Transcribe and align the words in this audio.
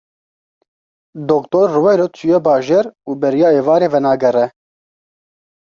Dr. 1.29 1.65
Rweylot 1.75 2.13
çûye 2.19 2.39
bajêr 2.47 2.85
û 3.09 3.11
beriya 3.21 3.49
êvarê 3.59 3.87
venagere. 3.93 4.45